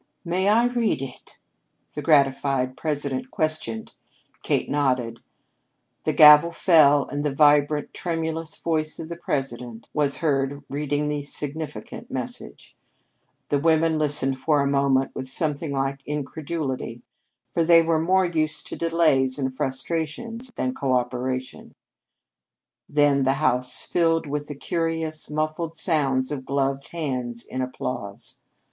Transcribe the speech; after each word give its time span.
"May 0.25 0.49
I 0.49 0.65
read 0.65 0.99
it?" 0.99 1.37
the 1.93 2.01
gratified 2.01 2.75
president 2.75 3.29
questioned. 3.29 3.91
Kate 4.41 4.67
nodded. 4.67 5.19
The 6.05 6.11
gavel 6.13 6.49
fell, 6.51 7.07
and 7.07 7.23
the 7.23 7.35
vibrant, 7.35 7.93
tremulous 7.93 8.55
voice 8.55 8.97
of 8.97 9.09
the 9.09 9.15
president 9.15 9.87
was 9.93 10.17
heard 10.17 10.63
reading 10.71 11.07
the 11.07 11.21
significant 11.21 12.09
message. 12.09 12.75
The 13.49 13.59
women 13.59 13.99
listened 13.99 14.39
for 14.39 14.61
a 14.61 14.67
moment 14.67 15.13
with 15.13 15.29
something 15.29 15.71
like 15.71 15.99
incredulity 16.07 17.03
for 17.53 17.63
they 17.63 17.83
were 17.83 18.01
more 18.01 18.25
used 18.25 18.65
to 18.69 18.75
delays 18.75 19.37
and 19.37 19.55
frustrations 19.55 20.51
than 20.55 20.73
to 20.73 20.79
coöperation; 20.81 21.73
then 22.89 23.21
the 23.21 23.33
house 23.33 23.83
filled 23.83 24.25
with 24.25 24.47
the 24.47 24.55
curious 24.55 25.29
muffled 25.29 25.75
sounds 25.75 26.31
of 26.31 26.43
gloved 26.43 26.87
hands 26.87 27.45
in 27.45 27.61
applause. 27.61 28.39